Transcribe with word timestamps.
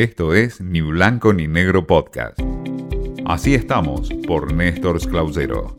Esto 0.00 0.32
es 0.32 0.62
Ni 0.62 0.80
Blanco 0.80 1.34
ni 1.34 1.46
Negro 1.46 1.86
Podcast. 1.86 2.40
Así 3.26 3.54
estamos 3.54 4.08
por 4.26 4.50
Néstor 4.50 4.98
Clausero. 5.06 5.76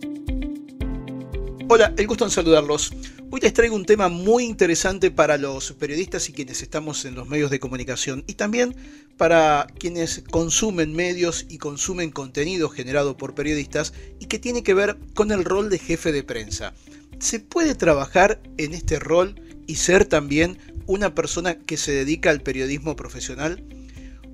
Hola, 1.67 1.91
el 1.97 2.05
gusto 2.05 2.25
en 2.25 2.29
saludarlos. 2.29 2.93
Hoy 3.31 3.41
les 3.41 3.51
traigo 3.51 3.75
un 3.75 3.87
tema 3.87 4.09
muy 4.09 4.43
interesante 4.43 5.09
para 5.09 5.39
los 5.39 5.71
periodistas 5.71 6.29
y 6.29 6.33
quienes 6.33 6.61
estamos 6.61 7.03
en 7.05 7.15
los 7.15 7.29
medios 7.29 7.49
de 7.49 7.59
comunicación 7.59 8.23
y 8.27 8.35
también 8.35 8.75
para 9.17 9.65
quienes 9.79 10.23
consumen 10.29 10.93
medios 10.93 11.47
y 11.49 11.57
consumen 11.57 12.11
contenido 12.11 12.69
generado 12.69 13.17
por 13.17 13.33
periodistas 13.33 13.91
y 14.19 14.27
que 14.27 14.37
tiene 14.37 14.61
que 14.61 14.75
ver 14.75 14.99
con 15.15 15.31
el 15.31 15.43
rol 15.43 15.71
de 15.71 15.79
jefe 15.79 16.11
de 16.11 16.21
prensa. 16.21 16.75
¿Se 17.17 17.39
puede 17.39 17.73
trabajar 17.73 18.39
en 18.59 18.75
este 18.75 18.99
rol 18.99 19.41
y 19.65 19.77
ser 19.77 20.05
también 20.05 20.59
una 20.85 21.15
persona 21.15 21.55
que 21.55 21.77
se 21.77 21.91
dedica 21.91 22.29
al 22.29 22.41
periodismo 22.41 22.95
profesional? 22.95 23.63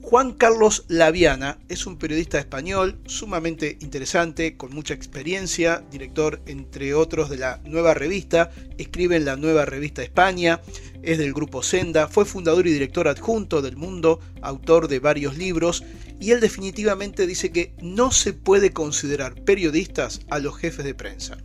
Juan 0.09 0.31
Carlos 0.31 0.85
Laviana 0.87 1.59
es 1.67 1.85
un 1.85 1.97
periodista 1.97 2.39
español 2.39 2.97
sumamente 3.07 3.77
interesante, 3.81 4.55
con 4.55 4.73
mucha 4.73 4.93
experiencia, 4.93 5.83
director 5.91 6.41
entre 6.45 6.93
otros 6.93 7.29
de 7.29 7.35
la 7.35 7.59
Nueva 7.65 7.93
Revista, 7.93 8.49
escribe 8.77 9.17
en 9.17 9.25
la 9.25 9.35
Nueva 9.35 9.65
Revista 9.65 10.01
España, 10.01 10.61
es 11.03 11.17
del 11.17 11.33
grupo 11.33 11.61
Senda, 11.61 12.07
fue 12.07 12.23
fundador 12.23 12.67
y 12.67 12.71
director 12.71 13.09
adjunto 13.09 13.61
del 13.61 13.75
Mundo, 13.75 14.21
autor 14.41 14.87
de 14.87 14.99
varios 14.99 15.37
libros, 15.37 15.83
y 16.21 16.31
él 16.31 16.39
definitivamente 16.39 17.27
dice 17.27 17.51
que 17.51 17.73
no 17.81 18.13
se 18.13 18.31
puede 18.31 18.71
considerar 18.71 19.35
periodistas 19.43 20.21
a 20.29 20.39
los 20.39 20.55
jefes 20.55 20.85
de 20.85 20.95
prensa. 20.95 21.37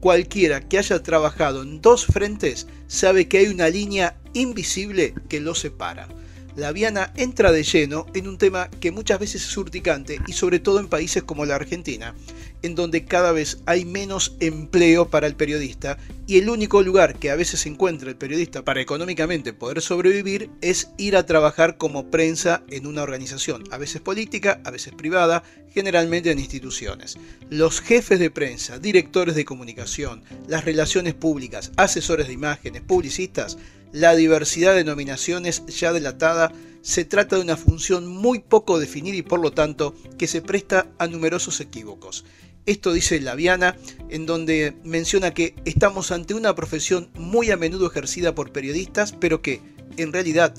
Cualquiera 0.00 0.60
que 0.60 0.76
haya 0.76 1.02
trabajado 1.02 1.62
en 1.62 1.80
dos 1.80 2.04
frentes 2.04 2.66
sabe 2.88 3.26
que 3.26 3.38
hay 3.38 3.46
una 3.46 3.70
línea 3.70 4.20
invisible 4.34 5.14
que 5.30 5.40
los 5.40 5.60
separa 5.60 6.08
la 6.56 6.72
Viana 6.72 7.12
entra 7.16 7.52
de 7.52 7.62
lleno 7.62 8.06
en 8.14 8.28
un 8.28 8.38
tema 8.38 8.68
que 8.80 8.90
muchas 8.90 9.18
veces 9.18 9.44
es 9.44 9.56
urticante 9.56 10.20
y 10.26 10.32
sobre 10.32 10.58
todo 10.58 10.80
en 10.80 10.88
países 10.88 11.22
como 11.22 11.46
la 11.46 11.54
Argentina, 11.54 12.14
en 12.62 12.74
donde 12.74 13.04
cada 13.04 13.32
vez 13.32 13.58
hay 13.66 13.84
menos 13.84 14.36
empleo 14.40 15.08
para 15.08 15.26
el 15.26 15.34
periodista 15.34 15.98
y 16.26 16.38
el 16.38 16.48
único 16.48 16.82
lugar 16.82 17.18
que 17.18 17.30
a 17.30 17.36
veces 17.36 17.66
encuentra 17.66 18.08
el 18.08 18.16
periodista 18.16 18.64
para 18.64 18.80
económicamente 18.80 19.52
poder 19.52 19.80
sobrevivir 19.80 20.50
es 20.60 20.90
ir 20.96 21.16
a 21.16 21.26
trabajar 21.26 21.76
como 21.76 22.10
prensa 22.10 22.62
en 22.70 22.86
una 22.86 23.02
organización, 23.02 23.64
a 23.70 23.78
veces 23.78 24.00
política, 24.00 24.60
a 24.64 24.70
veces 24.70 24.94
privada, 24.94 25.42
generalmente 25.72 26.30
en 26.30 26.38
instituciones. 26.38 27.16
Los 27.50 27.80
jefes 27.80 28.18
de 28.18 28.30
prensa, 28.30 28.78
directores 28.78 29.34
de 29.34 29.44
comunicación, 29.44 30.22
las 30.46 30.64
relaciones 30.64 31.14
públicas, 31.14 31.72
asesores 31.76 32.28
de 32.28 32.34
imágenes, 32.34 32.82
publicistas, 32.82 33.58
la 33.92 34.14
diversidad 34.14 34.74
de 34.74 34.84
nominaciones 34.84 35.64
ya 35.66 35.92
delatada 35.92 36.52
se 36.80 37.04
trata 37.04 37.36
de 37.36 37.42
una 37.42 37.56
función 37.56 38.06
muy 38.06 38.40
poco 38.40 38.80
definida 38.80 39.16
y 39.16 39.22
por 39.22 39.40
lo 39.40 39.52
tanto 39.52 39.94
que 40.18 40.26
se 40.26 40.42
presta 40.42 40.88
a 40.98 41.06
numerosos 41.06 41.60
equívocos. 41.60 42.24
Esto 42.64 42.92
dice 42.92 43.20
Laviana, 43.20 43.76
en 44.08 44.24
donde 44.24 44.74
menciona 44.84 45.34
que 45.34 45.54
estamos 45.64 46.10
ante 46.12 46.34
una 46.34 46.54
profesión 46.54 47.10
muy 47.14 47.50
a 47.50 47.56
menudo 47.56 47.88
ejercida 47.88 48.34
por 48.34 48.52
periodistas, 48.52 49.12
pero 49.12 49.42
que, 49.42 49.60
en 49.96 50.12
realidad, 50.12 50.54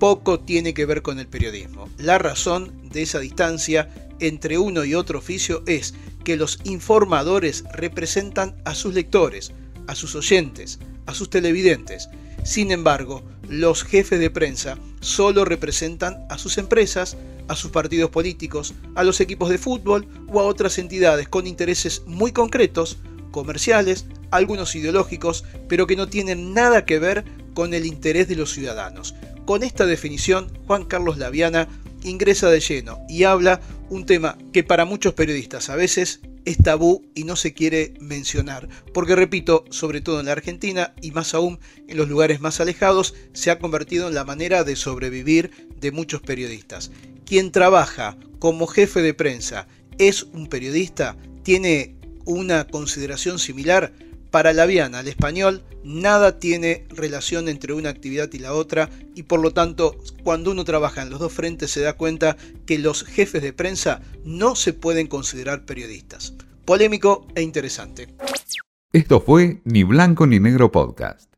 poco 0.00 0.40
tiene 0.40 0.74
que 0.74 0.84
ver 0.84 1.02
con 1.02 1.20
el 1.20 1.28
periodismo. 1.28 1.88
La 1.98 2.18
razón 2.18 2.88
de 2.90 3.02
esa 3.02 3.20
distancia 3.20 3.88
entre 4.18 4.58
uno 4.58 4.84
y 4.84 4.94
otro 4.94 5.18
oficio 5.20 5.62
es 5.66 5.94
que 6.24 6.36
los 6.36 6.58
informadores 6.64 7.64
representan 7.72 8.56
a 8.64 8.74
sus 8.74 8.94
lectores, 8.94 9.52
a 9.86 9.94
sus 9.94 10.14
oyentes, 10.16 10.80
a 11.06 11.14
sus 11.14 11.30
televidentes, 11.30 12.08
sin 12.44 12.70
embargo, 12.70 13.22
los 13.48 13.84
jefes 13.84 14.20
de 14.20 14.30
prensa 14.30 14.78
solo 15.00 15.46
representan 15.46 16.26
a 16.28 16.36
sus 16.36 16.58
empresas, 16.58 17.16
a 17.48 17.56
sus 17.56 17.70
partidos 17.70 18.10
políticos, 18.10 18.74
a 18.94 19.02
los 19.02 19.20
equipos 19.20 19.48
de 19.48 19.58
fútbol 19.58 20.06
o 20.28 20.40
a 20.40 20.44
otras 20.44 20.78
entidades 20.78 21.26
con 21.26 21.46
intereses 21.46 22.02
muy 22.06 22.32
concretos, 22.32 22.98
comerciales, 23.30 24.06
algunos 24.30 24.74
ideológicos, 24.74 25.44
pero 25.68 25.86
que 25.86 25.96
no 25.96 26.08
tienen 26.08 26.52
nada 26.52 26.84
que 26.84 26.98
ver 26.98 27.24
con 27.54 27.72
el 27.72 27.86
interés 27.86 28.28
de 28.28 28.36
los 28.36 28.52
ciudadanos. 28.52 29.14
Con 29.46 29.62
esta 29.62 29.86
definición, 29.86 30.52
Juan 30.66 30.84
Carlos 30.84 31.16
Laviana 31.16 31.68
ingresa 32.02 32.50
de 32.50 32.60
lleno 32.60 32.98
y 33.08 33.24
habla 33.24 33.60
un 33.88 34.04
tema 34.04 34.36
que 34.52 34.64
para 34.64 34.84
muchos 34.84 35.14
periodistas 35.14 35.70
a 35.70 35.76
veces 35.76 36.20
es 36.44 36.58
tabú 36.58 37.04
y 37.14 37.24
no 37.24 37.36
se 37.36 37.54
quiere 37.54 37.94
mencionar, 38.00 38.68
porque 38.92 39.16
repito, 39.16 39.64
sobre 39.70 40.00
todo 40.00 40.20
en 40.20 40.26
la 40.26 40.32
Argentina 40.32 40.94
y 41.00 41.10
más 41.10 41.34
aún 41.34 41.58
en 41.88 41.96
los 41.96 42.08
lugares 42.08 42.40
más 42.40 42.60
alejados, 42.60 43.14
se 43.32 43.50
ha 43.50 43.58
convertido 43.58 44.08
en 44.08 44.14
la 44.14 44.24
manera 44.24 44.64
de 44.64 44.76
sobrevivir 44.76 45.50
de 45.80 45.92
muchos 45.92 46.20
periodistas. 46.20 46.90
Quien 47.24 47.52
trabaja 47.52 48.18
como 48.38 48.66
jefe 48.66 49.00
de 49.00 49.14
prensa 49.14 49.66
es 49.98 50.24
un 50.24 50.48
periodista, 50.48 51.16
tiene 51.42 51.96
una 52.24 52.66
consideración 52.66 53.38
similar, 53.38 53.92
para 54.34 54.52
Laviana, 54.52 54.98
el 54.98 55.06
español, 55.06 55.62
nada 55.84 56.40
tiene 56.40 56.88
relación 56.88 57.48
entre 57.48 57.72
una 57.72 57.90
actividad 57.90 58.28
y 58.32 58.40
la 58.40 58.52
otra 58.52 58.90
y 59.14 59.22
por 59.22 59.38
lo 59.38 59.52
tanto 59.52 59.94
cuando 60.24 60.50
uno 60.50 60.64
trabaja 60.64 61.02
en 61.02 61.10
los 61.10 61.20
dos 61.20 61.32
frentes 61.32 61.70
se 61.70 61.82
da 61.82 61.92
cuenta 61.92 62.36
que 62.66 62.80
los 62.80 63.04
jefes 63.04 63.42
de 63.42 63.52
prensa 63.52 64.02
no 64.24 64.56
se 64.56 64.72
pueden 64.72 65.06
considerar 65.06 65.64
periodistas. 65.64 66.34
Polémico 66.64 67.28
e 67.36 67.42
interesante. 67.42 68.08
Esto 68.92 69.20
fue 69.20 69.60
Ni 69.62 69.84
Blanco 69.84 70.26
ni 70.26 70.40
Negro 70.40 70.72
Podcast. 70.72 71.33